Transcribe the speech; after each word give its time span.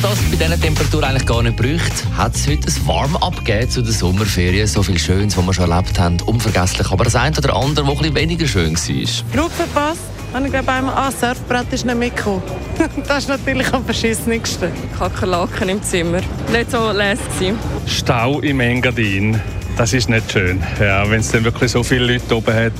man 0.00 0.10
das 0.10 0.18
bei 0.22 0.36
diesen 0.36 0.60
Temperaturen 0.60 1.04
eigentlich 1.04 1.26
gar 1.26 1.42
nicht 1.42 1.56
bräuchte, 1.56 2.16
hat 2.16 2.34
es 2.34 2.48
heute 2.48 2.66
ein 2.66 2.86
Warm-up 2.86 3.36
zu 3.68 3.80
den 3.80 3.92
Sommerferien. 3.92 4.66
So 4.66 4.82
viel 4.82 4.98
Schönes, 4.98 5.36
was 5.36 5.46
wir 5.46 5.54
schon 5.54 5.70
erlebt 5.70 5.98
haben, 6.00 6.20
unvergesslich. 6.22 6.90
Aber 6.90 7.04
das 7.04 7.14
eine 7.14 7.36
oder 7.36 7.54
andere, 7.54 7.86
das 7.86 8.04
ein 8.04 8.14
weniger 8.14 8.46
schön 8.48 8.74
war. 8.74 9.24
Flug 9.32 9.52
verpasst. 9.52 10.00
Und 10.32 10.46
ich 10.46 10.50
glaube 10.50 10.72
einmal, 10.72 10.94
ah, 10.96 11.12
Surfbrett 11.12 11.72
ist 11.72 11.86
nicht 11.86 11.96
mitgekommen. 11.96 12.42
das 13.06 13.18
ist 13.18 13.28
natürlich 13.28 13.72
am 13.72 13.84
verschissensten. 13.84 14.72
Kakerlaken 14.98 15.68
im 15.68 15.82
Zimmer. 15.82 16.20
Nicht 16.50 16.72
so 16.72 16.90
lässig. 16.90 17.54
Stau 17.86 18.40
im 18.40 18.58
Engadin. 18.58 19.40
Das 19.76 19.92
ist 19.92 20.08
nicht 20.08 20.32
schön. 20.32 20.60
Ja, 20.80 21.08
wenn 21.08 21.20
es 21.20 21.30
dann 21.30 21.44
wirklich 21.44 21.70
so 21.70 21.84
viele 21.84 22.14
Leute 22.14 22.36
oben 22.36 22.52
hat, 22.52 22.72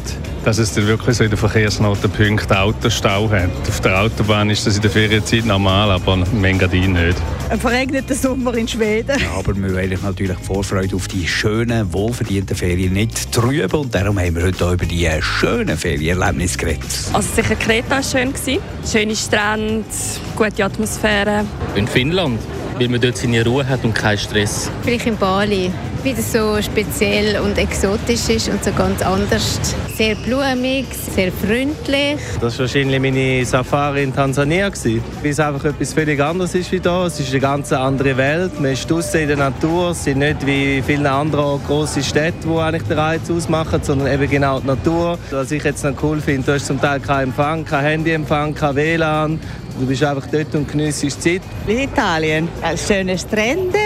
dass 0.45 0.59
es 0.59 0.75
dann 0.75 0.87
wirklich 0.87 1.17
so 1.17 1.25
in 1.25 1.31
den 1.31 1.39
Verkehrsnotenpunkten 1.39 2.57
Autostau 2.57 3.31
hat. 3.31 3.51
Auf 3.69 3.81
der 3.81 4.01
Autobahn 4.01 4.51
ist 4.51 4.67
das 4.67 4.77
in 4.77 4.83
der 4.83 4.91
Ferienzeit 4.91 5.47
normal, 5.47 5.91
aber 5.91 6.15
im 6.15 6.45
Engadin 6.45 6.93
nicht. 6.93 7.17
Ein 7.49 7.59
verregneter 7.59 8.15
Sommer 8.15 8.55
in 8.55 8.69
Schweden. 8.69 9.19
Ja, 9.19 9.39
aber 9.39 9.57
wir 9.57 9.75
wollen 9.75 9.99
natürlich 10.03 10.37
die 10.37 10.45
Vorfreude 10.45 10.97
auf 10.97 11.09
die 11.09 11.27
schönen, 11.27 11.93
wohlverdienten 11.93 12.57
Ferien 12.57 12.93
nicht 12.93 13.33
trüben. 13.33 13.81
Und 13.81 13.95
darum 13.95 14.19
haben 14.19 14.37
wir 14.37 14.45
heute 14.45 14.67
auch 14.67 14.73
über 14.73 14.87
die 14.87 15.09
schönen 15.21 15.77
Ferienerlebnisse 15.77 16.59
geredet. 16.59 16.85
Also 17.13 17.29
sicher 17.35 17.57
Kreta 17.57 17.91
war 17.91 18.03
schön. 18.03 18.33
Schöne 18.91 19.17
Strände, 19.17 19.85
gute 20.37 20.65
Atmosphäre. 20.65 21.45
In 21.75 21.87
Finnland, 21.87 22.41
weil 22.79 22.89
man 22.89 23.01
dort 23.01 23.17
seine 23.17 23.45
Ruhe 23.45 23.67
hat 23.67 23.85
und 23.85 23.95
keinen 23.95 24.19
Stress. 24.19 24.71
Vielleicht 24.83 25.07
in 25.07 25.17
Bali, 25.17 25.71
weil 26.03 26.15
es 26.19 26.33
so 26.33 26.61
speziell 26.61 27.41
und 27.41 27.57
exotisch 27.57 28.29
ist 28.29 28.49
und 28.49 28.63
so 28.63 28.73
ganz 28.73 29.03
anders. 29.03 29.61
Sehr 29.97 30.17
blumig, 30.17 30.87
sehr 30.93 31.31
freundlich. 31.31 32.19
Das 32.41 32.55
war 32.55 32.61
wahrscheinlich 32.61 33.01
meine 33.01 33.45
Safari 33.45 34.03
in 34.03 34.15
Tansania. 34.15 34.71
Weil 34.75 35.31
es 35.31 35.41
einfach 35.41 35.65
etwas 35.67 35.93
völlig 35.93 36.21
anderes 36.21 36.55
ist 36.55 36.73
wie 36.73 36.81
hier. 36.81 37.05
Es 37.07 37.21
ist 37.21 37.31
eine 37.31 37.41
ganz 37.41 37.73
andere 37.73 38.17
Welt. 38.17 38.61
Man 38.61 38.73
ist 38.73 38.91
draußen 38.91 39.21
in 39.21 39.29
der 39.29 39.37
Natur. 39.37 39.91
Es 39.91 40.05
sind 40.05 40.19
nicht 40.19 40.45
wie 40.45 40.83
viele 40.85 41.11
andere 41.11 41.61
große 41.67 42.03
Städte, 42.03 42.35
die 42.45 42.59
eigentlich 42.59 42.83
den 42.83 42.99
Reiz 42.99 43.31
ausmachen, 43.31 43.81
sondern 43.83 44.13
eben 44.13 44.29
genau 44.29 44.59
die 44.59 44.67
Natur. 44.67 45.17
Was 45.31 45.53
ich 45.53 45.63
jetzt 45.63 45.85
noch 45.85 45.95
cool 46.03 46.21
finde, 46.21 46.47
du 46.47 46.53
hast 46.55 46.67
zum 46.67 46.81
Teil 46.81 46.99
keinen 47.01 47.29
Empfang, 47.29 47.65
kein 47.65 47.85
Handyempfang, 47.85 48.55
kein 48.55 48.75
WLAN. 48.75 49.41
Du 49.79 49.87
bist 49.87 50.03
einfach 50.05 50.27
dort 50.31 50.55
und 50.55 50.69
genießt 50.69 51.03
die 51.03 51.09
Zeit. 51.09 51.43
In 51.67 51.79
Italien. 51.79 52.49
Schöne 52.77 53.19
Strände, 53.19 53.79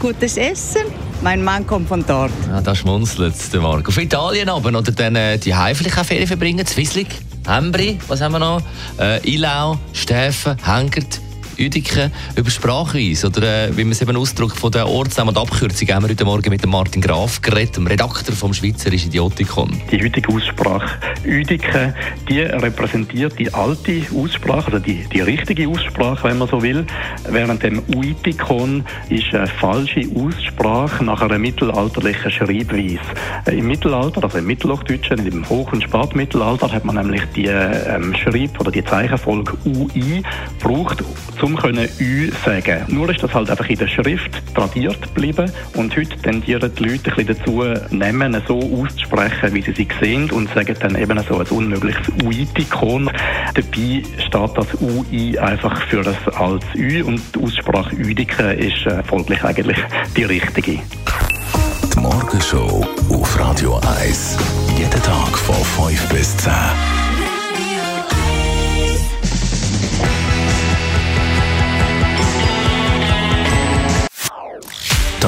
gutes 0.00 0.36
Essen. 0.36 0.82
Mein 1.22 1.42
Mann 1.42 1.66
kommt 1.66 1.88
von 1.88 2.04
dort. 2.06 2.30
Ja, 2.48 2.60
da 2.60 2.74
schmunzelt 2.74 3.34
der 3.52 3.60
Marc. 3.60 3.88
Auf 3.88 3.98
Italien 3.98 4.48
aber 4.48 4.68
oder 4.68 4.92
dann 4.92 5.16
äh, 5.16 5.36
die 5.38 5.52
auch 5.52 5.74
Ferien 5.74 6.26
verbringen, 6.28 6.64
Zwieslig, 6.64 7.08
Hembri, 7.46 7.98
was 8.06 8.20
haben 8.20 8.32
wir 8.32 8.38
noch? 8.38 8.62
Äh, 9.00 9.28
Ilau, 9.28 9.78
Steffen, 9.92 10.56
Hengert. 10.64 11.20
Udiken 11.58 12.12
über 12.36 12.50
Sprachweise 12.50 13.26
oder 13.26 13.68
äh, 13.68 13.76
wie 13.76 13.84
man 13.84 13.92
es 13.92 14.00
eben 14.00 14.16
ausdrückt 14.16 14.56
von 14.56 14.70
der 14.70 14.88
Ortsnamen 14.88 15.34
und 15.34 15.42
Abkürzung 15.42 15.88
haben 15.88 16.04
wir 16.04 16.10
heute 16.10 16.24
Morgen 16.24 16.50
mit 16.50 16.62
dem 16.62 16.70
Martin 16.70 17.02
Graf 17.02 17.42
geredet, 17.42 17.76
dem 17.76 17.86
Redakteur 17.86 18.34
vom 18.34 18.54
Schweizerischen 18.54 19.08
Idiotikon. 19.08 19.80
Die 19.90 20.02
heutige 20.02 20.32
Aussprache 20.32 20.98
Udiken, 21.26 21.94
die 22.28 22.40
repräsentiert 22.40 23.38
die 23.38 23.52
alte 23.52 24.02
Aussprache, 24.14 24.72
also 24.72 24.78
die, 24.78 25.04
die 25.12 25.20
richtige 25.20 25.68
Aussprache, 25.68 26.28
wenn 26.28 26.38
man 26.38 26.48
so 26.48 26.62
will, 26.62 26.86
während 27.28 27.62
dem 27.62 27.82
Uitikon 27.94 28.84
ist 29.08 29.34
eine 29.34 29.46
falsche 29.46 30.02
Aussprache 30.14 31.04
nach 31.04 31.20
einer 31.20 31.38
mittelalterlichen 31.38 32.30
Schreibweise. 32.30 33.00
Im 33.50 33.66
Mittelalter, 33.66 34.22
also 34.22 34.38
im 34.38 34.46
Mittelhochdeutschen, 34.46 35.26
im 35.26 35.48
Hoch- 35.48 35.72
und 35.72 35.82
Spätmittelalter, 35.82 36.70
hat 36.70 36.84
man 36.84 36.96
nämlich 36.96 37.22
die 37.34 37.46
ähm, 37.46 38.14
Schreib- 38.14 38.60
oder 38.60 38.70
die 38.70 38.84
Zeichenfolge 38.84 39.56
UI 39.64 40.22
gebraucht, 40.58 41.02
um 41.42 41.47
können 41.56 41.88
Ü 42.00 42.30
sagen. 42.44 42.84
Nur 42.88 43.10
ist 43.10 43.22
das 43.22 43.32
halt 43.34 43.50
einfach 43.50 43.68
in 43.68 43.78
der 43.78 43.88
Schrift 43.88 44.30
tradiert 44.54 45.00
geblieben 45.02 45.50
und 45.74 45.96
heute 45.96 46.16
tendieren 46.18 46.70
die 46.78 46.84
Leute 46.84 47.10
ein 47.10 47.26
bisschen 47.26 47.38
dazu, 47.38 47.64
Namen 47.90 48.42
so 48.46 48.58
auszusprechen, 48.58 49.54
wie 49.54 49.62
sie 49.62 49.72
sie 49.72 49.88
sehen 50.00 50.30
und 50.30 50.52
sagen 50.54 50.76
dann 50.80 50.96
eben 50.96 51.18
so 51.28 51.38
ein 51.38 51.46
unmögliches 51.46 52.06
Uitikon. 52.24 53.10
Dabei 53.54 54.02
steht 54.18 54.32
das 54.32 54.66
UI 54.80 55.38
einfach 55.38 55.82
für 55.88 56.02
das 56.02 56.16
als 56.34 56.64
Ü 56.74 57.02
und 57.02 57.20
die 57.34 57.42
Aussprache 57.42 57.94
Üdike 57.96 58.52
ist 58.52 58.86
äh, 58.86 59.02
folglich 59.02 59.42
eigentlich 59.44 59.78
die 60.16 60.24
richtige. 60.24 60.72
Die 60.72 62.00
Morgenshow 62.00 62.86
auf 63.10 63.38
Radio 63.38 63.80
1. 64.00 64.36
Jeden 64.76 65.02
Tag 65.02 65.38
von 65.38 65.88
5 65.88 66.08
bis 66.08 66.36
10. 66.38 66.52